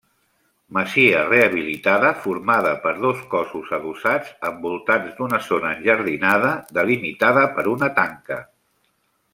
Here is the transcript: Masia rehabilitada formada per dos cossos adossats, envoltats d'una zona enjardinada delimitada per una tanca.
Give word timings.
Masia 0.75 1.19
rehabilitada 1.25 2.13
formada 2.23 2.71
per 2.85 2.93
dos 3.03 3.21
cossos 3.35 3.69
adossats, 3.79 4.31
envoltats 4.51 5.13
d'una 5.21 5.41
zona 5.51 5.75
enjardinada 5.77 6.55
delimitada 6.81 7.45
per 7.59 7.69
una 7.77 7.93
tanca. 8.01 8.41